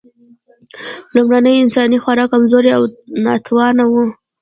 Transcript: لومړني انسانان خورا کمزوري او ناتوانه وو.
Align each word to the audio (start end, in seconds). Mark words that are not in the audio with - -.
لومړني 1.15 1.53
انسانان 1.59 2.01
خورا 2.03 2.25
کمزوري 2.31 2.71
او 2.77 2.83
ناتوانه 3.25 3.83
وو. 3.91 4.03